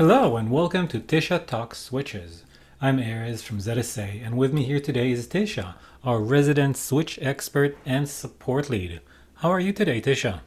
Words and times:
Hello 0.00 0.38
and 0.38 0.50
welcome 0.50 0.88
to 0.88 0.98
Tisha 0.98 1.44
Talks 1.44 1.76
Switches. 1.76 2.42
I'm 2.80 2.96
Erez 2.96 3.42
from 3.42 3.58
ZSA, 3.58 4.24
and 4.24 4.38
with 4.38 4.50
me 4.50 4.62
here 4.62 4.80
today 4.80 5.10
is 5.10 5.26
Tisha, 5.26 5.74
our 6.02 6.20
resident 6.20 6.78
Switch 6.78 7.18
expert 7.20 7.76
and 7.84 8.08
support 8.08 8.70
lead. 8.70 9.02
How 9.34 9.50
are 9.50 9.60
you 9.60 9.74
today, 9.74 10.00
Tisha? 10.00 10.40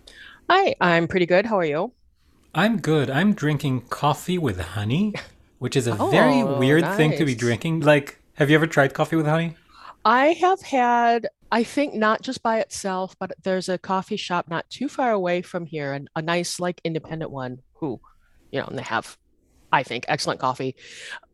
Hi, 0.49 0.73
I'm 0.81 1.07
pretty 1.07 1.27
good. 1.27 1.45
How 1.45 1.59
are 1.59 1.65
you? 1.65 1.93
I'm 2.55 2.79
good. 2.79 3.11
I'm 3.11 3.35
drinking 3.35 3.81
coffee 3.91 4.39
with 4.39 4.59
honey, 4.59 5.13
which 5.59 5.75
is 5.75 5.85
a 5.85 5.93
very 5.93 6.41
Oh, 6.41 6.57
weird 6.57 6.87
thing 6.95 7.15
to 7.19 7.23
be 7.23 7.35
drinking. 7.35 7.81
Like, 7.81 8.17
have 8.37 8.49
you 8.49 8.55
ever 8.55 8.65
tried 8.65 8.95
coffee 8.95 9.17
with 9.17 9.27
honey? 9.27 9.55
I 10.03 10.29
have 10.29 10.63
had, 10.63 11.27
I 11.51 11.63
think 11.63 11.93
not 11.93 12.23
just 12.23 12.41
by 12.41 12.59
itself, 12.59 13.15
but 13.19 13.33
there's 13.43 13.69
a 13.69 13.77
coffee 13.77 14.17
shop 14.17 14.47
not 14.47 14.67
too 14.71 14.89
far 14.89 15.11
away 15.11 15.43
from 15.43 15.67
here, 15.67 15.93
and 15.93 16.07
a 16.15 16.23
nice, 16.23 16.59
like, 16.59 16.81
independent 16.83 17.29
one 17.29 17.59
who, 17.73 18.01
you 18.51 18.59
know, 18.59 18.65
and 18.65 18.79
they 18.79 18.83
have, 18.83 19.15
I 19.73 19.83
think, 19.83 20.05
excellent 20.07 20.39
coffee, 20.39 20.75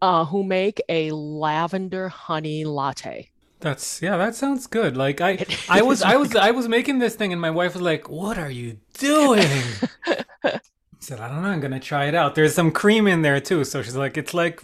uh, 0.02 0.24
who 0.26 0.44
make 0.44 0.82
a 0.88 1.12
lavender 1.12 2.08
honey 2.08 2.64
latte. 2.64 3.30
That's 3.60 4.02
yeah, 4.02 4.16
that 4.16 4.36
sounds 4.36 4.66
good. 4.66 4.96
Like 4.96 5.20
I 5.20 5.46
I 5.70 5.82
was 5.82 6.02
I 6.02 6.16
was 6.16 6.36
I 6.36 6.52
was 6.52 6.68
making 6.70 7.00
this 7.00 7.16
thing 7.16 7.34
and 7.34 7.42
my 7.42 7.52
wife 7.52 7.74
was 7.74 7.82
like, 7.82 8.10
"What 8.10 8.38
are 8.38 8.50
you 8.50 8.80
doing?" 8.94 9.64
I 10.46 10.62
said, 11.00 11.20
"I 11.20 11.28
don't 11.28 11.44
know, 11.44 11.50
I'm 11.50 11.60
going 11.60 11.74
to 11.74 11.80
try 11.80 12.06
it 12.06 12.16
out." 12.16 12.36
There's 12.36 12.56
some 12.56 12.72
cream 12.72 13.06
in 13.08 13.22
there 13.22 13.42
too, 13.42 13.66
so 13.66 13.82
she's 13.82 13.98
like, 13.98 14.18
"It's 14.18 14.34
like 14.34 14.64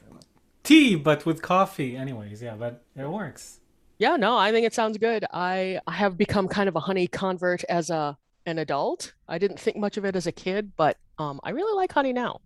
tea 0.63 0.95
but 0.95 1.25
with 1.25 1.41
coffee." 1.41 1.97
Anyways, 1.97 2.41
yeah, 2.41 2.55
but 2.55 2.83
it 2.95 3.09
works. 3.09 3.59
Yeah, 3.97 4.15
no, 4.15 4.37
I 4.37 4.51
think 4.51 4.65
it 4.65 4.73
sounds 4.73 4.97
good. 4.97 5.25
I, 5.31 5.79
I 5.87 5.93
have 5.93 6.17
become 6.17 6.47
kind 6.49 6.67
of 6.67 6.75
a 6.75 6.81
honey 6.81 7.07
convert 7.07 7.63
as 7.65 7.89
a 7.89 8.17
an 8.45 8.59
adult. 8.59 9.13
I 9.27 9.37
didn't 9.37 9.59
think 9.59 9.77
much 9.77 9.97
of 9.97 10.05
it 10.05 10.15
as 10.15 10.27
a 10.27 10.31
kid, 10.31 10.71
but 10.77 10.97
um, 11.17 11.39
I 11.43 11.49
really 11.51 11.75
like 11.75 11.91
honey 11.91 12.13
now, 12.13 12.41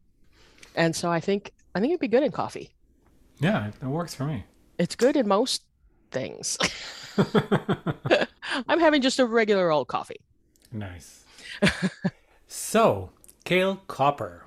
and 0.76 0.96
so 0.96 1.12
I 1.12 1.20
think 1.20 1.52
I 1.76 1.80
think 1.80 1.92
it'd 1.92 2.02
be 2.02 2.08
good 2.08 2.24
in 2.24 2.32
coffee. 2.32 2.72
Yeah, 3.40 3.68
it, 3.68 3.84
works 3.84 4.14
for 4.14 4.26
me. 4.26 4.46
It's 4.78 4.96
good 4.96 5.16
in 5.16 5.28
most 5.28 5.64
things. 6.12 6.58
I'm 8.68 8.80
having 8.80 9.02
just 9.02 9.20
a 9.20 9.26
regular 9.26 9.72
old 9.72 9.88
coffee. 9.88 10.20
nice. 10.72 11.24
So, 12.48 13.12
Kailh 13.46 13.80
Copper. 13.88 14.46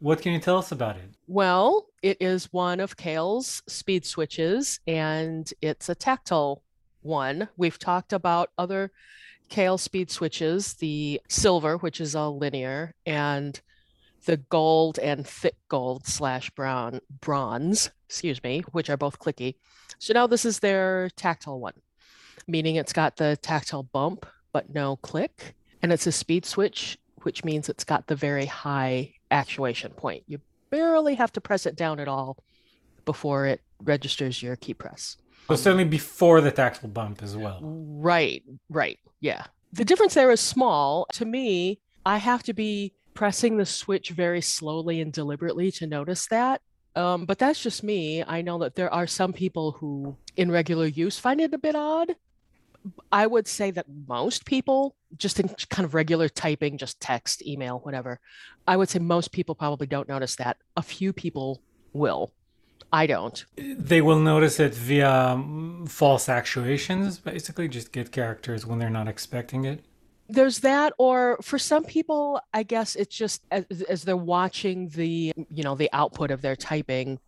What 0.00 0.20
can 0.20 0.32
you 0.32 0.40
tell 0.40 0.58
us 0.58 0.72
about 0.72 0.96
it? 0.96 1.10
Well, 1.26 1.86
it 2.02 2.16
is 2.20 2.52
one 2.52 2.80
of 2.80 2.96
Kailh's 2.96 3.62
speed 3.66 4.04
switches, 4.04 4.80
and 4.86 5.50
it's 5.62 5.88
a 5.88 5.94
tactile 5.94 6.62
one. 7.02 7.48
We've 7.56 7.78
talked 7.78 8.12
about 8.12 8.50
other 8.58 8.90
Kailh 9.50 9.78
speed 9.78 10.10
switches, 10.10 10.74
the 10.74 11.20
silver, 11.28 11.76
which 11.78 12.00
is 12.00 12.14
all 12.14 12.36
linear, 12.36 12.94
and 13.06 13.60
the 14.26 14.36
gold 14.36 14.98
and 14.98 15.26
thick 15.26 15.56
gold 15.68 16.06
slash 16.06 16.50
brown 16.50 17.00
bronze, 17.20 17.90
excuse 18.06 18.42
me, 18.42 18.62
which 18.72 18.90
are 18.90 18.96
both 18.96 19.18
clicky. 19.18 19.54
So 19.98 20.14
now 20.14 20.26
this 20.26 20.44
is 20.44 20.58
their 20.58 21.10
tactile 21.16 21.60
one, 21.60 21.74
meaning 22.46 22.76
it's 22.76 22.92
got 22.92 23.16
the 23.16 23.36
tactile 23.40 23.82
bump, 23.82 24.26
but 24.52 24.72
no 24.74 24.96
click. 24.96 25.54
And 25.82 25.92
it's 25.92 26.06
a 26.06 26.12
speed 26.12 26.44
switch, 26.44 26.98
which 27.22 27.44
means 27.44 27.68
it's 27.68 27.84
got 27.84 28.06
the 28.06 28.16
very 28.16 28.46
high 28.46 29.14
actuation 29.30 29.92
point. 29.92 30.24
You 30.26 30.40
barely 30.70 31.14
have 31.14 31.32
to 31.32 31.40
press 31.40 31.66
it 31.66 31.76
down 31.76 32.00
at 32.00 32.08
all 32.08 32.36
before 33.04 33.46
it 33.46 33.62
registers 33.82 34.42
your 34.42 34.56
key 34.56 34.74
press. 34.74 35.16
So 35.48 35.54
um, 35.54 35.56
certainly 35.56 35.84
before 35.84 36.40
the 36.40 36.50
tactile 36.50 36.90
bump 36.90 37.22
as 37.22 37.36
well. 37.36 37.60
Right, 37.62 38.42
right. 38.68 38.98
Yeah. 39.20 39.44
The 39.72 39.84
difference 39.84 40.14
there 40.14 40.30
is 40.30 40.40
small. 40.40 41.06
To 41.14 41.24
me, 41.24 41.80
I 42.04 42.18
have 42.18 42.42
to 42.44 42.52
be 42.52 42.94
pressing 43.14 43.56
the 43.56 43.66
switch 43.66 44.10
very 44.10 44.40
slowly 44.40 45.00
and 45.00 45.12
deliberately 45.12 45.70
to 45.72 45.86
notice 45.86 46.26
that. 46.28 46.62
Um, 46.96 47.24
but 47.24 47.38
that's 47.38 47.62
just 47.62 47.84
me. 47.84 48.24
I 48.24 48.42
know 48.42 48.58
that 48.58 48.74
there 48.74 48.92
are 48.92 49.06
some 49.06 49.32
people 49.32 49.72
who, 49.72 50.16
in 50.36 50.50
regular 50.50 50.86
use, 50.86 51.18
find 51.18 51.40
it 51.40 51.54
a 51.54 51.58
bit 51.58 51.76
odd. 51.76 52.16
I 53.12 53.26
would 53.26 53.46
say 53.46 53.70
that 53.72 53.86
most 54.08 54.44
people, 54.44 54.96
just 55.16 55.38
in 55.38 55.48
kind 55.68 55.84
of 55.84 55.94
regular 55.94 56.28
typing, 56.28 56.78
just 56.78 56.98
text, 57.00 57.46
email, 57.46 57.80
whatever, 57.80 58.18
I 58.66 58.76
would 58.76 58.88
say 58.88 58.98
most 58.98 59.32
people 59.32 59.54
probably 59.54 59.86
don't 59.86 60.08
notice 60.08 60.36
that. 60.36 60.56
A 60.76 60.82
few 60.82 61.12
people 61.12 61.60
will. 61.92 62.32
I 62.92 63.06
don't. 63.06 63.44
They 63.56 64.00
will 64.00 64.18
notice 64.18 64.58
it 64.58 64.74
via 64.74 65.10
um, 65.10 65.86
false 65.86 66.28
actuations, 66.28 67.18
basically 67.18 67.68
just 67.68 67.92
get 67.92 68.10
characters 68.10 68.66
when 68.66 68.78
they're 68.78 68.90
not 68.90 69.06
expecting 69.06 69.64
it. 69.64 69.84
There's 70.32 70.60
that 70.60 70.92
or 70.98 71.38
for 71.42 71.58
some 71.58 71.84
people 71.84 72.40
i 72.52 72.62
guess 72.62 72.96
it's 72.96 73.14
just 73.16 73.42
as, 73.50 73.64
as 73.88 74.04
they're 74.04 74.16
watching 74.16 74.88
the 74.90 75.32
you 75.50 75.62
know 75.62 75.74
the 75.74 75.90
output 75.92 76.30
of 76.30 76.42
their 76.42 76.56
typing 76.56 77.18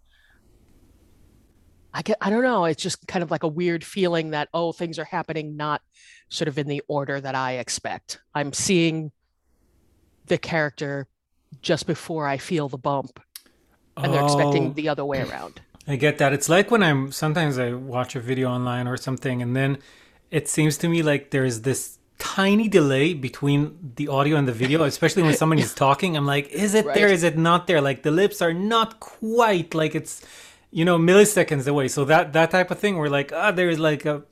i 1.94 2.02
get 2.02 2.16
i 2.20 2.30
don't 2.30 2.42
know 2.42 2.64
it's 2.64 2.82
just 2.82 3.06
kind 3.06 3.22
of 3.22 3.30
like 3.30 3.42
a 3.42 3.48
weird 3.48 3.84
feeling 3.84 4.30
that 4.30 4.48
oh 4.54 4.72
things 4.72 4.98
are 4.98 5.04
happening 5.04 5.56
not 5.56 5.82
sort 6.28 6.48
of 6.48 6.58
in 6.58 6.66
the 6.66 6.82
order 6.88 7.20
that 7.20 7.34
i 7.34 7.52
expect. 7.52 8.20
I'm 8.34 8.52
seeing 8.52 9.12
the 10.26 10.38
character 10.38 11.06
just 11.60 11.86
before 11.86 12.26
i 12.26 12.38
feel 12.38 12.68
the 12.68 12.78
bump 12.78 13.20
and 13.96 14.12
they're 14.12 14.24
expecting 14.24 14.68
Oh, 14.68 14.72
the 14.72 14.88
other 14.88 15.04
way 15.04 15.20
around. 15.20 15.60
I 15.86 15.96
get 15.96 16.18
that. 16.18 16.32
It's 16.32 16.48
like 16.48 16.70
when 16.70 16.82
I'm 16.82 17.12
sometimes 17.12 17.58
I 17.58 17.72
watch 17.72 18.14
a 18.16 18.20
video 18.20 18.48
online 18.48 18.86
or 18.86 18.96
something, 18.96 19.42
and 19.42 19.54
then 19.54 19.78
it 20.30 20.48
seems 20.48 20.78
to 20.78 20.88
me 20.88 21.02
like 21.02 21.30
there's 21.30 21.60
this 21.62 21.98
tiny 22.22 22.68
delay 22.68 23.14
between 23.14 23.92
the 23.96 24.06
audio 24.06 24.36
and 24.36 24.46
the 24.46 24.52
video, 24.52 24.84
especially 24.94 25.24
when 25.24 25.34
somebody's 25.34 25.74
talking. 25.74 26.16
I'm 26.16 26.24
like, 26.24 26.48
is 26.50 26.74
it 26.74 26.84
there? 26.84 27.06
Right. 27.06 27.14
Is 27.14 27.24
it 27.24 27.36
not 27.36 27.66
there? 27.66 27.80
Like 27.80 28.04
the 28.04 28.12
lips 28.12 28.40
are 28.40 28.54
not 28.54 29.00
quite 29.00 29.74
like 29.74 29.96
it's, 29.96 30.24
you 30.70 30.84
know, 30.84 30.98
milliseconds 30.98 31.66
away. 31.66 31.88
So 31.88 32.04
that 32.04 32.32
that 32.32 32.52
type 32.52 32.70
of 32.70 32.78
thing, 32.78 32.96
where 32.96 33.10
like, 33.10 33.32
ah, 33.32 33.50
there's 33.50 33.80
like 33.80 34.06
a 34.06 34.22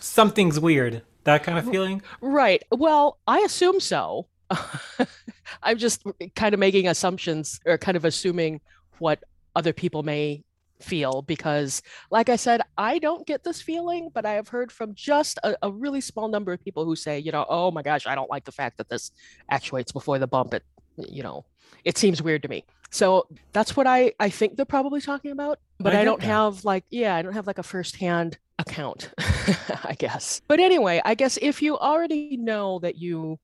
something's 0.00 0.58
weird. 0.58 1.02
That 1.24 1.44
kind 1.44 1.58
of 1.58 1.70
feeling. 1.70 2.02
Right. 2.20 2.62
Well, 2.72 3.18
I 3.26 3.40
assume 3.40 3.80
so. 3.80 4.26
I'm 5.62 5.78
just 5.78 6.02
kind 6.34 6.54
of 6.54 6.60
making 6.60 6.88
assumptions 6.88 7.60
or 7.66 7.78
kind 7.78 7.96
of 7.96 8.04
assuming 8.04 8.60
what 8.98 9.22
other 9.54 9.72
people 9.72 10.02
may 10.02 10.42
feel 10.80 11.22
because, 11.22 11.82
like 12.10 12.28
I 12.28 12.36
said, 12.36 12.62
I 12.76 12.98
don't 12.98 13.26
get 13.26 13.44
this 13.44 13.60
feeling, 13.60 14.10
but 14.12 14.24
I 14.26 14.32
have 14.32 14.48
heard 14.48 14.72
from 14.72 14.94
just 14.94 15.38
a, 15.42 15.56
a 15.62 15.70
really 15.70 16.00
small 16.00 16.28
number 16.28 16.52
of 16.52 16.62
people 16.62 16.84
who 16.84 16.96
say, 16.96 17.18
you 17.18 17.32
know, 17.32 17.46
oh 17.48 17.70
my 17.70 17.82
gosh, 17.82 18.06
I 18.06 18.14
don't 18.14 18.30
like 18.30 18.44
the 18.44 18.52
fact 18.52 18.78
that 18.78 18.88
this 18.88 19.10
actuates 19.50 19.92
before 19.92 20.18
the 20.18 20.26
bump. 20.26 20.54
It, 20.54 20.64
you 20.96 21.22
know, 21.22 21.44
it 21.84 21.98
seems 21.98 22.22
weird 22.22 22.42
to 22.42 22.48
me. 22.48 22.64
So 22.90 23.26
that's 23.52 23.76
what 23.76 23.86
I 23.86 24.12
I 24.18 24.30
think 24.30 24.56
they're 24.56 24.64
probably 24.64 25.00
talking 25.00 25.30
about, 25.30 25.58
but 25.78 25.94
I 25.94 26.00
I 26.00 26.04
don't 26.04 26.20
that. 26.20 26.26
have 26.26 26.64
like 26.64 26.84
yeah, 26.90 27.14
I 27.14 27.22
don't 27.22 27.34
have 27.34 27.46
like 27.46 27.58
a 27.58 27.62
firsthand 27.62 28.38
account, 28.58 29.10
I 29.84 29.94
guess. 29.98 30.40
But 30.48 30.60
anyway, 30.60 31.00
I 31.04 31.14
guess 31.14 31.38
if 31.40 31.60
you 31.60 31.76
already 31.76 32.36
know 32.36 32.78
that 32.80 32.96
you 32.96 33.38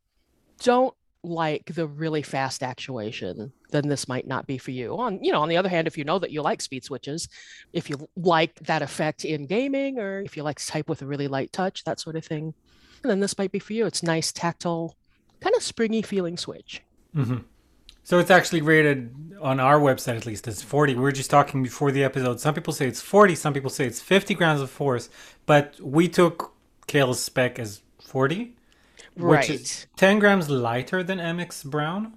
don't 0.62 0.94
like 1.24 1.74
the 1.74 1.86
really 1.86 2.22
fast 2.22 2.62
actuation, 2.62 3.52
then 3.70 3.88
this 3.88 4.06
might 4.08 4.26
not 4.26 4.46
be 4.46 4.58
for 4.58 4.70
you. 4.70 4.96
On, 4.98 5.22
you 5.22 5.32
know, 5.32 5.40
on 5.40 5.48
the 5.48 5.56
other 5.56 5.68
hand, 5.68 5.86
if 5.86 5.96
you 5.98 6.04
know 6.04 6.18
that 6.18 6.30
you 6.30 6.42
like 6.42 6.60
speed 6.60 6.84
switches, 6.84 7.28
if 7.72 7.88
you 7.90 8.08
like 8.16 8.54
that 8.60 8.82
effect 8.82 9.24
in 9.24 9.46
gaming, 9.46 9.98
or 9.98 10.20
if 10.20 10.36
you 10.36 10.42
like 10.42 10.58
to 10.58 10.66
type 10.66 10.88
with 10.88 11.02
a 11.02 11.06
really 11.06 11.28
light 11.28 11.52
touch, 11.52 11.84
that 11.84 12.00
sort 12.00 12.16
of 12.16 12.24
thing, 12.24 12.54
then 13.02 13.20
this 13.20 13.38
might 13.38 13.52
be 13.52 13.58
for 13.58 13.72
you. 13.72 13.86
It's 13.86 14.02
nice, 14.02 14.32
tactile, 14.32 14.96
kind 15.40 15.54
of 15.56 15.62
springy 15.62 16.02
feeling 16.02 16.36
switch. 16.36 16.82
hmm 17.14 17.38
So 18.02 18.18
it's 18.18 18.30
actually 18.30 18.62
rated 18.62 19.14
on 19.40 19.60
our 19.60 19.80
website 19.80 20.16
at 20.16 20.26
least 20.26 20.46
as 20.48 20.62
40. 20.62 20.94
We 20.94 21.00
were 21.00 21.12
just 21.12 21.30
talking 21.30 21.62
before 21.62 21.90
the 21.90 22.04
episode. 22.04 22.40
Some 22.40 22.54
people 22.54 22.72
say 22.72 22.86
it's 22.86 23.00
40, 23.00 23.34
some 23.34 23.54
people 23.54 23.70
say 23.70 23.86
it's 23.86 24.00
50 24.00 24.34
grams 24.34 24.60
of 24.60 24.70
force, 24.70 25.08
but 25.46 25.78
we 25.80 26.08
took 26.08 26.52
Kailh's 26.86 27.22
spec 27.22 27.58
as 27.58 27.82
40, 28.00 28.54
which 29.14 29.22
Right. 29.24 29.50
is 29.50 29.86
10 29.96 30.18
grams 30.18 30.50
lighter 30.50 31.02
than 31.02 31.18
MX 31.18 31.64
Brown. 31.64 32.14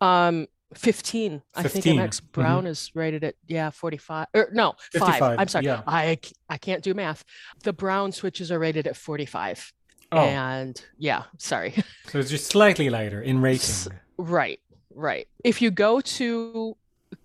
Um, 0.00 0.46
15. 0.74 1.42
I 1.54 1.62
think 1.64 1.84
MX 1.84 2.20
Brown 2.32 2.66
is 2.66 2.90
rated 2.94 3.24
at 3.24 3.34
yeah, 3.48 3.70
45. 3.70 4.26
Or 4.34 4.48
no, 4.52 4.74
5. 4.96 5.22
I'm 5.38 5.48
sorry. 5.48 5.64
yeah. 5.66 5.82
I 5.86 6.18
can't 6.60 6.82
do 6.82 6.94
math. 6.94 7.24
The 7.64 7.72
Brown 7.72 8.12
switches 8.12 8.52
are 8.52 8.58
rated 8.58 8.86
at 8.86 8.96
45. 8.96 9.72
Oh, 10.12 10.18
And 10.18 10.80
yeah, 10.98 11.24
sorry. 11.38 11.74
so 12.08 12.18
it's 12.18 12.30
just 12.30 12.46
slightly 12.46 12.88
lighter 12.90 13.20
in 13.22 13.40
rating. 13.40 13.92
Right, 14.16 14.60
right. 14.94 15.26
If 15.44 15.60
you 15.62 15.70
go 15.70 16.00
to 16.00 16.76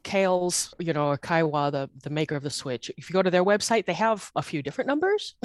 Kailh's, 0.03 0.73
you 0.79 0.93
know, 0.93 1.07
or 1.09 1.17
Kaihua, 1.17 1.71
the, 1.71 1.89
the 2.03 2.09
maker 2.09 2.35
of 2.35 2.43
the 2.43 2.49
Switch, 2.49 2.91
if 2.97 3.09
you 3.09 3.13
go 3.13 3.21
to 3.21 3.29
their 3.31 3.43
website, 3.43 3.85
they 3.85 3.93
have 3.93 4.31
a 4.35 4.41
few 4.41 4.61
different 4.61 4.87
numbers. 4.87 5.35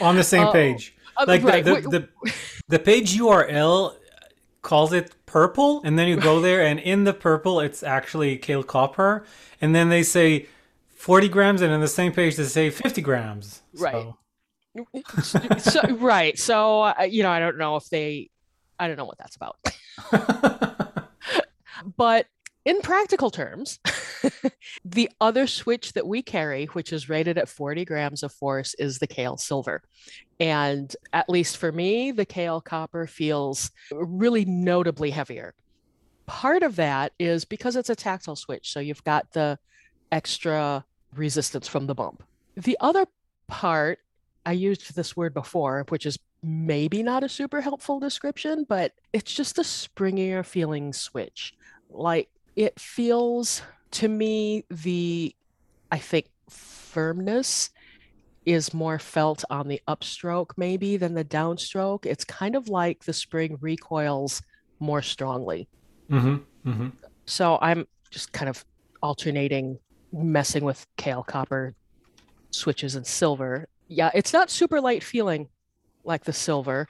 On 0.00 0.16
the 0.16 0.24
same 0.24 0.46
Oh, 0.48 0.52
page. 0.52 0.94
Uh, 1.16 1.24
Like 1.28 1.42
right. 1.42 1.64
the, 1.64 1.80
the, 1.80 1.88
the, 1.90 2.08
the 2.68 2.78
page 2.78 3.18
URL 3.18 3.94
calls 4.62 4.92
it 4.92 5.14
purple, 5.26 5.80
and 5.84 5.98
then 5.98 6.08
you 6.08 6.16
go 6.16 6.40
there, 6.48 6.62
and 6.62 6.78
in 6.80 7.04
the 7.04 7.12
purple, 7.14 7.60
it's 7.60 7.82
actually 7.82 8.38
Kailh 8.38 8.66
Copper. 8.66 9.24
And 9.60 9.74
then 9.74 9.88
they 9.88 10.02
say 10.02 10.46
40 10.96 11.28
grams, 11.28 11.60
and 11.62 11.72
in 11.72 11.80
the 11.80 11.88
same 11.88 12.12
page, 12.12 12.36
they 12.36 12.44
say 12.44 12.70
50 12.70 13.00
grams. 13.02 13.62
Right. 13.74 13.92
So- 13.92 14.16
so, 15.58 15.80
right. 15.96 16.38
So, 16.38 16.82
uh, 16.82 16.94
you 17.10 17.24
know, 17.24 17.30
I 17.30 17.40
don't 17.40 17.58
know 17.58 17.74
if 17.74 17.88
they, 17.90 18.30
I 18.78 18.86
don't 18.86 18.96
know 18.96 19.04
what 19.04 19.18
that's 19.18 19.34
about. 19.34 19.56
But 21.96 22.26
in 22.64 22.80
practical 22.80 23.30
terms, 23.30 23.78
the 24.84 25.10
other 25.20 25.46
switch 25.46 25.94
that 25.94 26.06
we 26.06 26.22
carry, 26.22 26.66
which 26.66 26.92
is 26.92 27.08
rated 27.08 27.38
at 27.38 27.48
40 27.48 27.84
grams 27.84 28.22
of 28.22 28.32
force, 28.32 28.74
is 28.74 28.98
the 28.98 29.08
Kailh 29.08 29.40
Silver. 29.40 29.82
And 30.38 30.94
at 31.12 31.30
least 31.30 31.56
for 31.56 31.72
me, 31.72 32.10
the 32.12 32.26
Kailh 32.26 32.62
Copper 32.62 33.06
feels 33.06 33.70
really 33.90 34.44
notably 34.44 35.10
heavier. 35.10 35.54
Part 36.26 36.62
of 36.62 36.76
that 36.76 37.12
is 37.18 37.44
because 37.44 37.76
it's 37.76 37.90
a 37.90 37.96
tactile 37.96 38.36
switch. 38.36 38.72
So 38.72 38.80
you've 38.80 39.04
got 39.04 39.32
the 39.32 39.58
extra 40.12 40.84
resistance 41.14 41.66
from 41.66 41.86
the 41.86 41.94
bump. 41.94 42.22
The 42.56 42.76
other 42.80 43.06
part, 43.48 44.00
I 44.44 44.52
used 44.52 44.94
this 44.94 45.16
word 45.16 45.34
before, 45.34 45.86
which 45.88 46.06
is 46.06 46.18
maybe 46.42 47.02
not 47.02 47.24
a 47.24 47.28
super 47.28 47.60
helpful 47.60 48.00
description, 48.00 48.64
but 48.68 48.92
it's 49.12 49.32
just 49.32 49.58
a 49.58 49.62
springier 49.62 50.44
feeling 50.44 50.92
switch. 50.92 51.54
Like 51.90 52.28
it 52.56 52.78
feels 52.78 53.62
to 53.92 54.08
me 54.08 54.64
the 54.70 55.34
I 55.90 55.98
think 55.98 56.26
firmness 56.48 57.70
is 58.46 58.72
more 58.72 58.98
felt 58.98 59.44
on 59.50 59.68
the 59.68 59.80
upstroke 59.88 60.50
maybe 60.56 60.96
than 60.96 61.14
the 61.14 61.24
downstroke. 61.24 62.06
It's 62.06 62.24
kind 62.24 62.56
of 62.56 62.68
like 62.68 63.04
the 63.04 63.12
spring 63.12 63.58
recoils 63.60 64.42
more 64.78 65.02
strongly. 65.02 65.68
Mm-hmm. 66.10 66.70
Mm-hmm. 66.70 66.88
So 67.26 67.58
I'm 67.60 67.86
just 68.10 68.32
kind 68.32 68.48
of 68.48 68.64
alternating 69.02 69.78
messing 70.12 70.64
with 70.64 70.86
Kailh 70.96 71.26
copper 71.26 71.74
switches 72.50 72.94
and 72.94 73.06
silver. 73.06 73.68
Yeah, 73.88 74.10
it's 74.14 74.32
not 74.32 74.50
super 74.50 74.80
light 74.80 75.04
feeling 75.04 75.48
like 76.04 76.24
the 76.24 76.32
silver. 76.32 76.88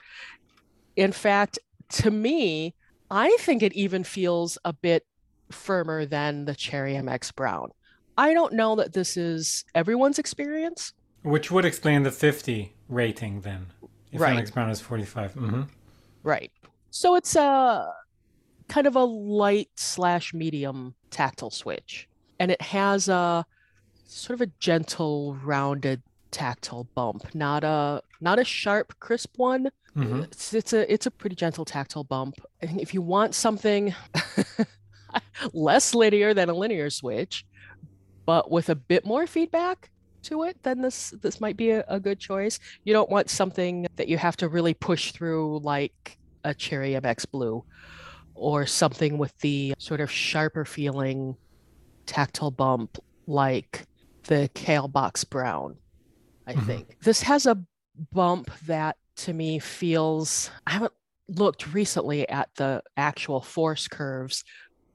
In 0.96 1.12
fact, 1.12 1.58
to 1.90 2.10
me, 2.10 2.74
I 3.10 3.36
think 3.40 3.62
it 3.62 3.72
even 3.72 4.04
feels 4.04 4.56
a 4.64 4.72
bit 4.72 5.04
firmer 5.52 6.06
than 6.06 6.44
the 6.44 6.54
Cherry 6.54 6.94
MX 6.94 7.34
Brown. 7.34 7.70
I 8.18 8.34
don't 8.34 8.52
know 8.52 8.76
that 8.76 8.92
this 8.92 9.16
is 9.16 9.64
everyone's 9.74 10.18
experience. 10.18 10.92
Which 11.22 11.50
would 11.50 11.64
explain 11.64 12.02
the 12.02 12.10
50 12.10 12.74
rating 12.88 13.40
then. 13.42 13.66
If 14.12 14.20
Right. 14.20 14.38
MX 14.44 14.52
Brown 14.52 14.70
is 14.70 14.80
45. 14.80 15.34
Mm-hmm. 15.34 15.62
Right. 16.22 16.50
So 16.90 17.14
it's 17.14 17.36
a 17.36 17.92
kind 18.68 18.86
of 18.86 18.96
a 18.96 19.04
light 19.04 19.70
slash 19.76 20.34
medium 20.34 20.94
tactile 21.10 21.50
switch. 21.50 22.08
And 22.38 22.50
it 22.50 22.60
has 22.62 23.08
a 23.08 23.44
sort 24.06 24.34
of 24.34 24.40
a 24.40 24.50
gentle, 24.58 25.36
rounded 25.44 26.02
tactile 26.30 26.84
bump, 26.94 27.34
not 27.34 27.64
a 27.64 28.02
not 28.20 28.38
a 28.38 28.44
sharp, 28.44 28.98
crisp 29.00 29.36
one. 29.36 29.70
Mm-hmm. 29.96 30.22
It's, 30.22 30.54
it's 30.54 30.72
a 30.72 30.92
it's 30.92 31.06
a 31.06 31.10
pretty 31.10 31.36
gentle 31.36 31.64
tactile 31.64 32.04
bump. 32.04 32.36
And 32.60 32.80
if 32.80 32.94
you 32.94 33.02
want 33.02 33.34
something 33.34 33.94
less 35.52 35.94
linear 35.94 36.34
than 36.34 36.48
a 36.48 36.54
linear 36.54 36.90
switch, 36.90 37.44
but 38.26 38.50
with 38.50 38.68
a 38.68 38.74
bit 38.74 39.04
more 39.04 39.26
feedback 39.26 39.90
to 40.24 40.42
it, 40.44 40.56
then 40.62 40.82
this 40.82 41.10
this 41.22 41.40
might 41.40 41.56
be 41.56 41.70
a, 41.70 41.84
a 41.88 41.98
good 41.98 42.18
choice. 42.20 42.58
You 42.84 42.92
don't 42.92 43.10
want 43.10 43.30
something 43.30 43.86
that 43.96 44.08
you 44.08 44.18
have 44.18 44.36
to 44.38 44.48
really 44.48 44.74
push 44.74 45.12
through 45.12 45.60
like 45.60 46.18
a 46.44 46.54
Cherry 46.54 46.92
MX 46.92 47.30
Blue 47.30 47.64
or 48.34 48.66
something 48.66 49.18
with 49.18 49.36
the 49.38 49.74
sort 49.78 50.00
of 50.00 50.10
sharper 50.10 50.64
feeling 50.64 51.36
tactile 52.06 52.50
bump 52.50 52.98
like 53.26 53.84
the 54.24 54.50
Kailh 54.54 54.90
Box 54.90 55.24
Brown, 55.24 55.76
I 56.46 56.54
Mhm. 56.54 56.66
think. 56.66 56.96
This 57.02 57.22
has 57.22 57.46
a 57.46 57.62
bump 58.12 58.50
that 58.66 58.96
to 59.16 59.32
me 59.32 59.58
feels 59.58 60.50
I 60.66 60.72
haven't 60.72 60.92
looked 61.28 61.72
recently 61.72 62.28
at 62.28 62.48
the 62.56 62.82
actual 62.96 63.40
force 63.40 63.88
curves, 63.88 64.42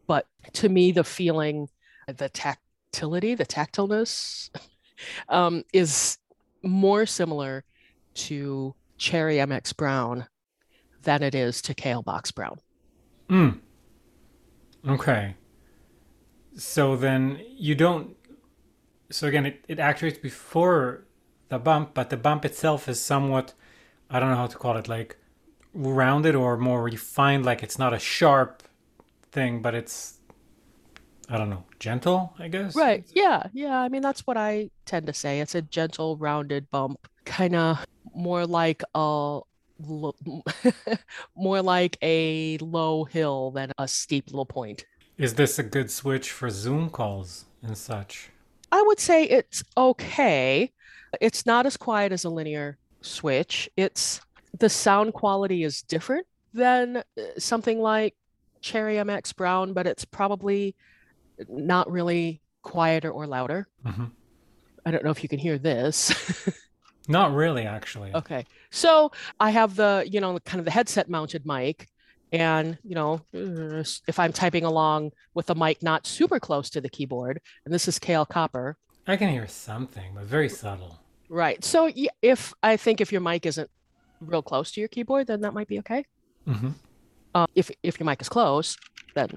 but 0.07 0.27
to 0.53 0.69
me 0.69 0.91
the 0.91 1.03
feeling 1.03 1.69
the 2.07 2.29
tactility, 2.29 3.35
the 3.35 3.45
tactileness 3.45 4.49
um, 5.29 5.63
is 5.73 6.17
more 6.63 7.05
similar 7.05 7.63
to 8.13 8.75
Cherry 8.97 9.35
MX 9.35 9.75
Brown 9.75 10.27
than 11.03 11.23
it 11.23 11.35
is 11.35 11.61
to 11.63 11.73
Kailh 11.73 12.03
Box 12.03 12.31
Brown. 12.31 12.59
Mm. 13.29 13.59
Okay. 14.87 15.35
So 16.57 16.95
then 16.95 17.41
you 17.49 17.75
don't. 17.75 18.15
So 19.11 19.27
again, 19.27 19.45
it, 19.45 19.63
it 19.67 19.79
actuates 19.79 20.17
before 20.17 21.05
the 21.49 21.59
bump, 21.59 21.93
but 21.93 22.09
the 22.09 22.17
bump 22.17 22.43
itself 22.45 22.87
is 22.89 22.99
somewhat, 22.99 23.53
I 24.09 24.19
don't 24.19 24.29
know 24.29 24.35
how 24.35 24.47
to 24.47 24.57
call 24.57 24.77
it, 24.77 24.87
like 24.87 25.17
rounded 25.73 26.35
or 26.35 26.57
more 26.57 26.83
refined. 26.83 27.45
Like 27.45 27.61
it's 27.61 27.77
not 27.77 27.93
a 27.93 27.99
sharp 27.99 28.63
thing, 29.35 29.61
but 29.61 29.75
it's, 29.75 30.19
I 31.29 31.37
don't 31.37 31.51
know, 31.51 31.63
gentle, 31.77 32.33
I 32.39 32.47
guess. 32.47 32.75
Right. 32.75 33.05
Yeah. 33.13 33.43
Yeah. 33.53 33.77
I 33.77 33.89
mean, 33.89 34.01
that's 34.01 34.25
what 34.25 34.37
I 34.37 34.71
tend 34.85 35.05
to 35.07 35.13
say. 35.13 35.41
It's 35.41 35.53
a 35.53 35.61
gentle, 35.61 36.17
rounded 36.17 36.71
bump, 36.71 37.07
kind 37.25 37.55
of 37.55 37.85
more 38.15 38.47
like 38.47 38.81
a 38.95 39.41
more 41.35 41.61
like 41.61 41.97
a 42.01 42.57
low 42.59 43.03
hill 43.03 43.51
than 43.51 43.71
a 43.77 43.87
steep 43.87 44.27
little 44.27 44.45
point. 44.45 44.85
Is 45.17 45.33
this 45.33 45.59
a 45.59 45.63
good 45.63 45.91
switch 45.91 46.31
for 46.31 46.49
Zoom 46.49 46.89
calls 46.89 47.45
and 47.61 47.77
such? 47.77 48.29
I 48.71 48.81
would 48.81 48.99
say 48.99 49.25
it's 49.25 49.63
okay. 49.77 50.71
It's 51.21 51.45
not 51.45 51.65
as 51.65 51.77
quiet 51.77 52.11
as 52.11 52.23
a 52.23 52.29
linear 52.29 52.77
switch. 53.01 53.69
It's 53.75 54.21
the 54.57 54.69
sound 54.69 55.13
quality 55.13 55.63
is 55.63 55.81
different 55.81 56.25
than 56.53 56.97
uh, 56.97 57.01
something 57.37 57.79
like 57.79 58.15
Cherry 58.65 58.97
MX 58.97 59.35
Brown, 59.35 59.73
but 59.73 59.85
it's 59.85 60.05
probably 60.05 60.75
not 61.47 61.89
really 61.91 62.41
quieter 62.63 63.11
or 63.11 63.27
louder. 63.27 63.67
hmm 63.85 64.05
I 64.87 64.91
don't 64.91 65.03
know 65.03 65.11
if 65.11 65.23
you 65.23 65.29
can 65.29 65.39
hear 65.39 65.57
this. 65.57 66.13
Not 67.07 67.33
really, 67.33 67.65
actually. 67.65 68.11
Okay. 68.13 68.45
So 68.71 69.11
I 69.39 69.49
have 69.49 69.75
the, 69.75 70.03
you 70.07 70.19
know, 70.21 70.37
kind 70.39 70.59
of 70.59 70.65
the 70.65 70.71
headset 70.71 71.09
mounted 71.09 71.43
mic. 71.45 71.87
And, 72.31 72.77
you 72.83 72.93
know, 72.95 73.21
if 73.33 74.19
I'm 74.19 74.31
typing 74.33 74.63
along 74.63 75.11
with 75.33 75.45
the 75.47 75.55
mic 75.55 75.81
not 75.81 76.05
super 76.05 76.39
close 76.39 76.69
to 76.71 76.81
the 76.81 76.89
keyboard, 76.89 77.39
and 77.65 77.73
this 77.73 77.87
is 77.87 77.97
Kailh 77.99 78.27
Copper, 78.27 78.77
I 79.07 79.17
can 79.17 79.29
hear 79.29 79.47
something, 79.47 80.11
but 80.15 80.25
very 80.25 80.49
subtle. 80.49 80.99
right? 81.29 81.63
So 81.63 81.91
if 82.21 82.53
I 82.61 82.77
think 82.77 83.01
if 83.01 83.11
your 83.11 83.21
mic 83.21 83.45
isn't 83.45 83.69
real 84.19 84.41
close 84.41 84.71
to 84.73 84.79
your 84.81 84.89
keyboard, 84.89 85.27
then 85.27 85.41
that 85.41 85.53
might 85.53 85.67
be 85.67 85.79
okay. 85.79 86.05
hmm 86.45 86.69
Uh, 87.35 87.45
if 87.53 87.69
if 87.83 87.99
your 87.99 88.05
mic 88.05 88.21
is 88.21 88.29
close, 88.29 88.77
then 89.13 89.29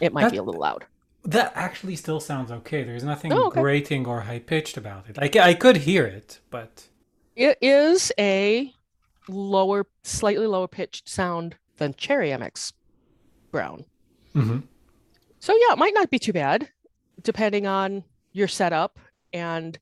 it 0.00 0.12
might 0.12 0.30
be 0.32 0.36
a 0.36 0.42
little 0.42 0.60
loud. 0.60 0.84
That 1.24 1.52
actually 1.54 1.96
still 1.96 2.18
sounds 2.20 2.50
okay. 2.50 2.82
There's 2.82 3.04
nothing 3.04 3.32
Oh, 3.32 3.46
okay. 3.46 3.60
grating 3.62 4.04
or 4.06 4.20
high 4.22 4.40
pitched 4.40 4.76
about 4.76 5.08
it. 5.08 5.16
Like 5.16 5.36
I 5.36 5.54
could 5.54 5.76
hear 5.78 6.04
it, 6.04 6.40
but 6.50 6.88
It 7.36 7.56
is 7.62 8.12
a 8.18 8.72
lower, 9.28 9.86
slightly 10.02 10.46
lower 10.46 10.68
pitched 10.68 11.08
sound 11.08 11.56
than 11.78 11.94
Cherry 11.94 12.30
MX 12.30 12.72
Brown. 13.52 13.84
hmm 14.34 14.58
So 15.38 15.52
yeah, 15.54 15.72
it 15.72 15.78
might 15.78 15.94
not 15.94 16.10
be 16.10 16.18
too 16.18 16.32
bad, 16.32 16.68
depending 17.22 17.66
on 17.66 18.04
your 18.32 18.48
setup 18.48 18.98
and 19.32 19.78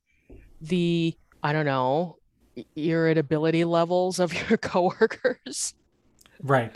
the 0.60 1.16
I 1.42 1.52
don't 1.54 1.66
know 1.66 2.18
irritability 2.76 3.64
levels 3.64 4.20
of 4.20 4.32
your 4.34 4.58
coworkers. 4.70 5.74
Right. 6.42 6.74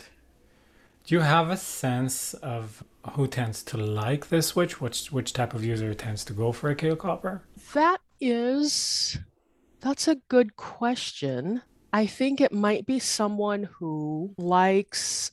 Do 1.05 1.15
you 1.15 1.21
have 1.21 1.49
a 1.49 1.57
sense 1.57 2.33
of 2.35 2.83
who 3.11 3.27
tends 3.27 3.63
to 3.63 3.77
like 3.77 4.29
this 4.29 4.47
switch? 4.47 4.81
Which 4.81 5.11
which 5.11 5.33
type 5.33 5.53
of 5.53 5.63
user 5.63 5.93
tends 5.93 6.25
to 6.25 6.33
go 6.33 6.51
for 6.51 6.69
a 6.69 6.75
Kailh 6.75 6.97
Copper? 6.97 7.43
That 7.73 7.99
is 8.19 9.17
that's 9.79 10.07
a 10.07 10.15
good 10.27 10.55
question. 10.55 11.61
I 11.93 12.05
think 12.05 12.41
it 12.41 12.51
might 12.51 12.85
be 12.85 12.99
someone 12.99 13.63
who 13.63 14.33
likes 14.37 15.31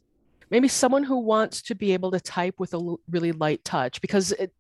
maybe 0.50 0.68
someone 0.68 1.02
who 1.02 1.18
wants 1.18 1.62
to 1.62 1.74
be 1.74 1.92
able 1.92 2.12
to 2.12 2.20
type 2.20 2.54
with 2.58 2.74
a 2.74 2.76
l- 2.76 3.00
really 3.10 3.32
light 3.32 3.64
touch 3.64 4.00
because 4.00 4.30
it, 4.32 4.52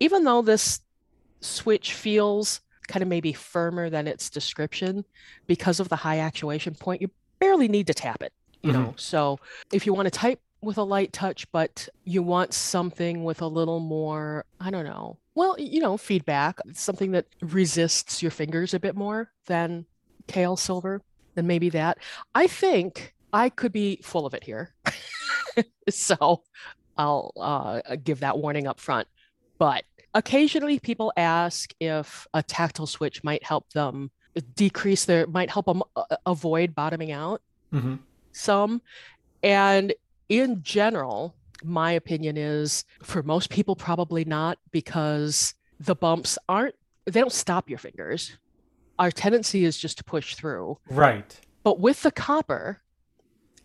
even 0.00 0.24
though 0.24 0.40
this 0.40 0.80
switch 1.40 1.92
feels 1.92 2.60
kind 2.88 3.02
of 3.02 3.08
maybe 3.08 3.32
firmer 3.32 3.90
than 3.90 4.06
its 4.06 4.30
description 4.30 5.04
because 5.46 5.80
of 5.80 5.88
the 5.88 5.96
high 5.96 6.18
actuation 6.18 6.74
point, 6.74 7.02
you 7.02 7.10
barely 7.38 7.68
need 7.68 7.86
to 7.86 7.94
tap 7.94 8.22
it, 8.22 8.32
you 8.64 8.72
Mhm. 8.72 8.72
know. 8.72 8.94
So 8.96 9.38
if 9.72 9.86
you 9.86 9.94
want 9.94 10.06
to 10.06 10.10
type 10.10 10.40
with 10.62 10.78
a 10.78 10.82
light 10.82 11.12
touch, 11.12 11.50
but 11.52 11.88
you 12.04 12.22
want 12.22 12.54
something 12.54 13.22
with 13.22 13.42
a 13.42 13.46
little 13.46 13.80
more, 13.80 14.46
I 14.58 14.70
don't 14.70 14.86
know, 14.86 15.18
well, 15.34 15.56
you 15.58 15.80
know, 15.80 15.96
feedback, 15.96 16.60
something 16.72 17.12
that 17.12 17.26
resists 17.42 18.22
your 18.22 18.30
fingers 18.30 18.72
a 18.72 18.80
bit 18.80 18.96
more 18.96 19.30
than 19.46 19.86
Kailh 20.28 20.58
Silver, 20.58 21.02
then 21.34 21.46
maybe 21.46 21.68
that. 21.70 21.98
I 22.34 22.46
think 22.46 23.14
I 23.32 23.50
could 23.50 23.72
be 23.72 24.00
full 24.02 24.26
of 24.26 24.32
it 24.34 24.44
here. 24.44 24.74
so 25.90 26.42
I'll 26.96 27.32
uh, 27.36 27.96
give 28.02 28.20
that 28.20 28.38
warning 28.38 28.66
up 28.66 28.80
front. 28.80 29.08
But 29.58 29.84
occasionally 30.14 30.78
people 30.78 31.12
ask 31.16 31.74
if 31.80 32.26
a 32.32 32.42
tactile 32.42 32.86
switch 32.86 33.22
might 33.24 33.42
help 33.44 33.70
them 33.72 34.10
decrease 34.56 35.04
their, 35.04 35.26
might 35.26 35.50
help 35.50 35.66
them 35.66 35.82
uh, 35.96 36.16
avoid 36.26 36.74
bottoming 36.74 37.12
out 37.12 37.42
hmm 37.72 37.96
some. 38.34 38.82
And 39.42 39.94
in 40.28 40.62
general, 40.62 41.34
My 41.64 41.92
opinion 41.92 42.36
is 42.36 42.84
for 43.02 43.22
most 43.22 43.48
people, 43.48 43.74
probably 43.74 44.24
not, 44.24 44.58
because 44.70 45.54
the 45.80 45.94
bumps 45.94 46.38
aren't, 46.46 46.74
they 47.06 47.20
don't 47.20 47.32
stop 47.32 47.70
your 47.70 47.78
fingers. 47.78 48.36
Our 48.98 49.10
tendency 49.10 49.64
is 49.64 49.78
just 49.78 49.98
to 49.98 50.04
push 50.04 50.34
through. 50.34 50.78
Right. 50.90 51.40
But 51.62 51.80
with 51.80 52.02
the 52.02 52.10
copper, 52.10 52.82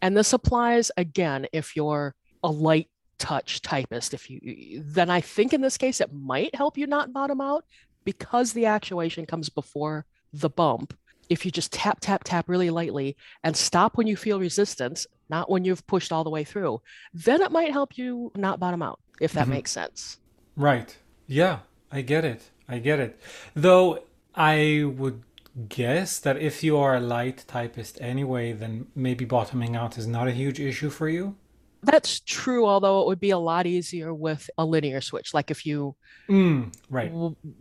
and 0.02 0.16
this 0.16 0.32
applies 0.32 0.92
again 0.96 1.48
if 1.52 1.76
you're 1.76 2.16
a 2.42 2.50
light 2.50 2.88
touch 3.18 3.62
typist, 3.62 4.14
if 4.14 4.30
you 4.30 4.82
then 4.86 5.10
I 5.10 5.20
think 5.20 5.52
in 5.52 5.60
this 5.60 5.78
case 5.78 6.00
it 6.00 6.14
might 6.14 6.56
help 6.56 6.78
you 6.78 6.88
not 6.88 7.12
bottom 7.12 7.42
out 7.42 7.66
because 8.06 8.54
the 8.54 8.66
actuation 8.66 9.26
comes 9.26 9.50
before 9.50 10.06
the 10.32 10.50
bump. 10.50 10.98
If 11.30 11.46
you 11.46 11.52
just 11.52 11.72
tap, 11.72 12.00
tap, 12.02 12.24
tap 12.26 12.50
really 12.50 12.70
lightly 12.72 13.16
and 13.44 13.56
stop 13.56 13.98
when 13.98 14.08
you 14.08 14.18
feel 14.18 14.40
resistance, 14.40 15.08
not 15.30 15.50
when 15.50 15.64
you've 15.66 15.86
pushed 15.88 16.12
all 16.12 16.24
the 16.24 16.30
way 16.30 16.44
through, 16.44 16.82
then 17.14 17.42
it 17.42 17.52
might 17.52 17.72
help 17.72 17.98
you 17.98 18.32
not 18.36 18.60
bottom 18.60 18.82
out, 18.82 19.00
if 19.22 19.34
that 19.34 19.48
Mhm. 19.48 19.50
makes 19.50 19.72
sense. 19.72 20.18
Right. 20.56 20.98
Yeah, 21.28 21.60
I 21.92 22.02
get 22.02 22.26
it. 22.26 22.52
I 22.68 22.80
get 22.80 23.00
it. 23.00 23.20
Though 23.56 24.04
I 24.36 24.86
would 24.86 25.24
guess 25.68 26.20
that 26.20 26.38
if 26.38 26.64
you 26.64 26.78
are 26.78 26.96
a 26.96 27.00
light 27.02 27.46
typist 27.48 28.00
anyway, 28.02 28.54
then 28.54 28.88
maybe 28.96 29.26
bottoming 29.26 29.76
out 29.76 29.98
is 29.98 30.08
not 30.08 30.28
a 30.28 30.32
huge 30.32 30.60
issue 30.60 30.90
for 30.90 31.10
you. 31.10 31.36
That's 31.82 32.20
true, 32.20 32.66
although 32.66 33.02
it 33.02 33.08
would 33.08 33.20
be 33.20 33.30
a 33.30 33.38
lot 33.38 33.66
easier 33.66 34.14
with 34.14 34.50
a 34.58 34.66
linear 34.66 35.00
switch. 35.02 35.34
Like 35.34 35.50
if 35.50 35.66
you 35.66 35.96
Mm, 36.30 36.72
right. 36.90 37.12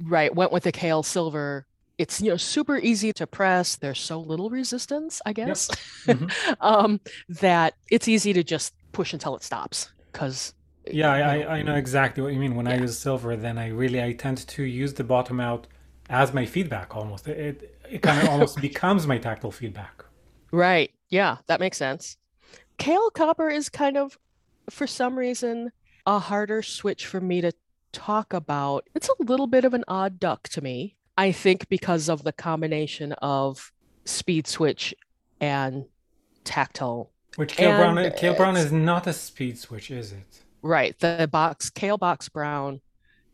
right 0.03 0.35
went 0.35 0.53
with 0.53 0.65
the 0.65 0.73
Kailh 0.73 1.05
Silver, 1.05 1.67
it's 1.99 2.21
you 2.21 2.31
know 2.31 2.37
super 2.37 2.79
easy 2.79 3.13
to 3.15 3.27
press. 3.27 3.77
There's 3.77 4.01
so 4.01 4.21
little 4.21 4.51
resistance, 4.51 5.21
I 5.27 5.33
guess, 5.33 5.71
Mhm. 6.07 6.33
um, 6.61 7.01
that 7.29 7.75
it's 7.91 8.09
easy 8.09 8.33
to 8.33 8.45
just 8.45 8.75
push 8.93 9.13
until 9.13 9.37
it 9.37 9.43
stops. 9.43 9.93
Because 10.13 10.55
Yeah, 10.91 11.13
I, 11.13 11.21
I, 11.43 11.57
I 11.59 11.63
know 11.63 11.75
exactly 11.75 12.23
what 12.23 12.33
you 12.33 12.39
mean. 12.41 12.55
When 12.55 12.67
I 12.67 12.77
use 12.77 12.99
silver, 12.99 13.37
then 13.37 13.59
I 13.59 13.69
really 13.69 14.03
I 14.03 14.13
tend 14.13 14.47
to 14.49 14.63
use 14.63 14.95
the 14.95 15.05
bottom 15.05 15.41
out 15.41 15.67
as 16.09 16.33
my 16.33 16.47
feedback 16.47 16.97
almost. 16.97 17.29
It 17.29 17.39
it, 17.39 17.79
it 17.91 17.99
kind 18.03 18.21
of 18.21 18.27
almost 18.29 18.61
becomes 18.69 19.07
my 19.07 19.19
tactile 19.19 19.51
feedback. 19.53 20.05
Right. 20.53 20.93
Yeah, 21.11 21.39
that 21.47 21.61
makes 21.61 21.77
sense. 21.79 22.17
Kailh 22.79 23.13
Copper 23.15 23.51
is 23.51 23.71
kind 23.71 23.99
of, 23.99 24.19
for 24.71 24.89
some 24.89 25.19
reason, 25.19 25.73
a 26.07 26.21
harder 26.21 26.63
switch 26.63 27.07
for 27.07 27.21
me 27.23 27.43
to 27.43 27.53
talk 27.93 28.35
about. 28.35 28.89
It's 28.97 29.11
a 29.11 29.25
little 29.25 29.49
bit 29.49 29.67
of 29.67 29.75
an 29.75 29.85
odd 29.89 30.21
duck 30.21 30.49
to 30.51 30.63
me. 30.63 30.98
I 31.19 31.33
think 31.33 31.69
because 31.69 32.09
of 32.09 32.23
the 32.23 32.33
combination 32.33 33.13
of 33.15 33.73
speed 34.05 34.47
switch 34.47 34.95
and 35.41 35.85
tactile. 36.45 37.11
Which 37.35 37.57
Kailh 37.57 37.77
Brown 37.77 37.97
Kailh 38.13 38.37
Brown 38.37 38.57
is 38.57 38.71
not 38.73 39.07
a 39.09 39.13
speed 39.13 39.59
switch, 39.59 39.91
is 39.91 40.13
it? 40.13 40.43
Right. 40.63 40.99
The 40.99 41.29
box 41.31 41.71
Kailh 41.71 41.99
Box 41.99 42.29
Brown 42.29 42.81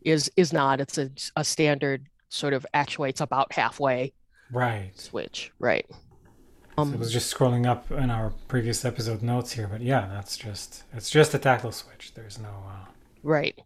is 0.01 0.31
is 0.35 0.51
not. 0.51 0.81
It's 0.81 0.97
a, 0.97 1.11
a 1.35 1.43
standard 1.43 2.07
sort 2.29 2.53
of 2.53 2.65
actuates 2.73 3.21
about 3.21 3.53
halfway 3.53 4.13
Right. 4.51 4.91
switch. 4.99 5.51
Right. 5.59 5.85
So 5.89 6.81
Um, 6.81 6.93
I 6.93 6.97
was 6.97 7.13
just 7.13 7.33
scrolling 7.33 7.67
up 7.67 7.89
in 7.91 8.09
our 8.09 8.31
previous 8.47 8.83
episode 8.83 9.21
notes 9.21 9.53
here, 9.53 9.67
but 9.67 9.81
yeah, 9.81 10.07
that's 10.07 10.37
just 10.37 10.83
it's 10.91 11.09
just 11.09 11.33
a 11.35 11.39
tactile 11.39 11.71
switch. 11.71 12.13
There's 12.15 12.39
no. 12.39 12.49
Uh... 12.49 12.85
right. 13.21 13.59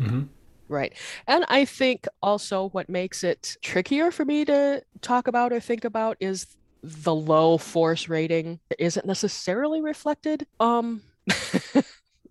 mhm. 0.00 0.28
Right. 0.70 0.92
And 1.26 1.44
I 1.48 1.64
think 1.64 2.06
also 2.22 2.68
what 2.68 2.88
makes 2.88 3.24
it 3.24 3.56
trickier 3.60 4.12
for 4.12 4.24
me 4.24 4.44
to 4.44 4.84
talk 5.00 5.26
about 5.26 5.52
or 5.52 5.58
think 5.58 5.84
about 5.84 6.16
is 6.20 6.46
the 6.80 7.14
low 7.14 7.58
force 7.58 8.08
rating 8.08 8.60
that 8.68 8.82
isn't 8.82 9.04
necessarily 9.04 9.82
reflected 9.82 10.46
um 10.60 11.02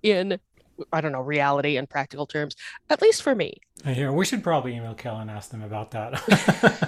in 0.03 0.39
I 0.93 1.01
don't 1.01 1.11
know, 1.11 1.19
reality 1.19 1.75
and 1.75 1.89
practical 1.89 2.25
terms, 2.25 2.55
at 2.89 3.01
least 3.01 3.21
for 3.21 3.35
me. 3.35 3.57
I 3.83 3.91
hear 3.91 4.13
we 4.13 4.23
should 4.23 4.41
probably 4.41 4.73
email 4.73 4.93
Kel 4.93 5.17
and 5.17 5.29
ask 5.29 5.51
them 5.51 5.61
about 5.61 5.91
that. 5.91 6.25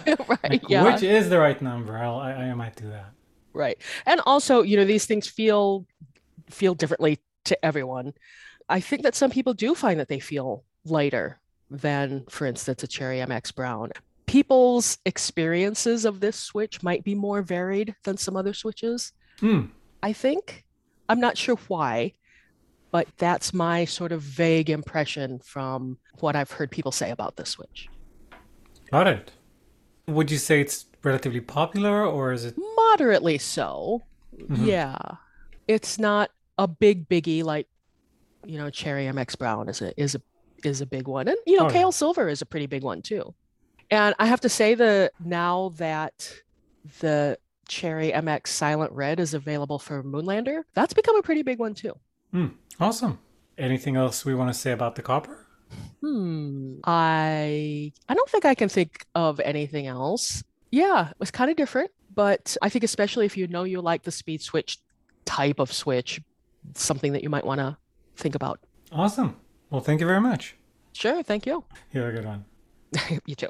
right. 0.30 0.52
Like, 0.52 0.70
yeah. 0.70 0.84
Which 0.84 1.04
is 1.04 1.28
the 1.28 1.38
right 1.38 1.62
number? 1.62 1.98
I'll, 1.98 2.16
I 2.16 2.32
I 2.32 2.54
might 2.54 2.78
do 2.78 2.90
that. 2.90 3.12
Right. 3.52 3.78
And 4.06 4.22
also, 4.26 4.62
you 4.62 4.78
know, 4.78 4.86
these 4.86 5.06
things 5.06 5.28
feel 5.28 5.86
feel 6.50 6.74
differently 6.76 7.20
to 7.44 7.66
everyone. 7.66 8.14
I 8.70 8.80
think 8.80 9.04
that 9.04 9.16
some 9.16 9.32
people 9.32 9.54
do 9.54 9.76
find 9.76 10.00
that 10.00 10.08
they 10.08 10.22
feel 10.22 10.64
lighter 10.86 11.41
than, 11.72 12.26
for 12.30 12.46
instance, 12.46 12.84
a 12.84 12.88
Cherry 12.88 13.18
MX 13.18 13.56
Brown. 13.56 13.92
People's 14.26 14.98
experiences 15.06 16.06
of 16.06 16.20
this 16.20 16.36
switch 16.38 16.84
might 16.84 17.04
be 17.04 17.16
more 17.16 17.42
varied 17.42 17.96
than 18.04 18.18
some 18.18 18.36
other 18.38 18.54
switches. 18.54 19.14
Hmm. 19.40 19.62
I 20.04 20.14
think. 20.14 20.66
I'm 21.10 21.20
not 21.20 21.38
sure 21.38 21.58
why, 21.68 22.14
but 22.92 23.08
that's 23.18 23.54
my 23.54 23.86
sort 23.86 24.12
of 24.12 24.22
vague 24.22 24.70
impression 24.70 25.40
from 25.40 25.98
what 26.20 26.36
I've 26.36 26.52
heard 26.52 26.72
people 26.72 26.92
say 26.92 27.12
about 27.12 27.36
this 27.36 27.50
switch. 27.50 27.90
Got 28.92 29.08
it. 29.08 29.32
Would 30.08 30.32
you 30.32 30.38
say 30.38 30.62
it's 30.62 30.86
relatively 31.04 31.42
popular, 31.42 32.06
or 32.06 32.32
is 32.32 32.46
it? 32.46 32.56
Moderately 32.76 33.38
so. 33.38 34.04
Mhm. 34.38 34.66
Yeah. 34.66 34.98
It's 35.68 35.98
not 36.00 36.32
a 36.58 36.68
big 36.68 37.08
biggie 37.10 37.44
like, 37.44 37.68
you 38.46 38.58
know, 38.58 38.70
Cherry 38.70 39.06
MX 39.06 39.38
Brown 39.38 39.70
is 39.70 39.82
a 39.82 40.00
is 40.02 40.16
a 40.16 40.22
is 40.66 40.82
a 40.82 40.86
big 40.86 41.08
one. 41.08 41.28
And 41.28 41.38
you 41.46 41.58
know, 41.58 41.66
Oh, 41.68 41.70
yeah. 41.70 41.84
Kailh 41.84 41.94
Silver 41.94 42.28
is 42.30 42.42
a 42.42 42.46
pretty 42.46 42.66
big 42.68 42.84
one 42.84 43.02
too. 43.02 43.34
And 43.90 44.16
I 44.20 44.26
have 44.26 44.42
to 44.42 44.50
say 44.50 44.74
that 44.76 45.12
now 45.24 45.74
that 45.78 46.34
the 47.00 47.38
Cherry 47.68 48.12
MX 48.12 48.48
Silent 48.48 48.92
Red 48.94 49.20
is 49.20 49.34
available 49.34 49.80
for 49.80 50.04
Moonlander, 50.04 50.64
that's 50.74 50.94
become 50.94 51.16
a 51.18 51.22
pretty 51.22 51.44
big 51.44 51.60
one 51.60 51.74
too. 51.74 51.94
Awesome. 52.80 53.20
Anything 53.58 53.96
else 53.98 54.24
we 54.26 54.34
want 54.34 54.50
to 54.52 54.58
say 54.58 54.72
about 54.72 54.96
the 54.96 55.02
copper? 55.02 55.46
Hmm. 56.02 56.76
I 56.84 57.92
I 58.10 58.14
don't 58.14 58.30
think 58.30 58.46
I 58.46 58.56
can 58.56 58.70
think 58.70 59.06
of 59.16 59.40
anything 59.42 59.88
else. 59.88 60.44
Yeah, 60.72 61.10
it 61.10 61.16
was 61.20 61.32
kind 61.32 61.52
of 61.52 61.58
different, 61.58 61.92
but 62.16 62.56
I 62.62 62.70
think 62.70 62.84
especially 62.86 63.26
if 63.26 63.36
you 63.38 63.48
know 63.48 63.64
you 63.64 63.82
like 63.82 64.04
the 64.04 64.12
speed 64.12 64.42
switch 64.42 64.80
type 65.26 65.60
of 65.60 65.72
switch, 65.72 66.22
something 66.76 67.12
that 67.14 67.24
you 67.24 67.30
might 67.30 67.46
want 67.46 67.60
to 67.60 67.78
think 68.16 68.36
about. 68.36 68.60
Awesome. 68.92 69.36
Well, 69.72 69.82
thank 69.82 70.02
you 70.02 70.06
very 70.08 70.22
much. 70.22 70.56
Sure, 70.94 71.24
thank 71.24 71.46
you. 71.46 71.64
You 71.94 72.02
have 72.02 72.10
a 72.14 72.18
good 72.18 72.26
one. 72.26 72.46
You 73.26 73.36
too. 73.36 73.50